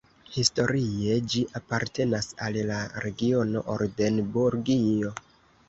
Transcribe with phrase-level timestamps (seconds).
[0.35, 5.17] Historie ĝi apartenas al la regiono Oldenburgio.